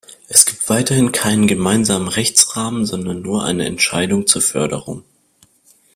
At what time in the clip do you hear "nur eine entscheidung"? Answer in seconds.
3.21-4.25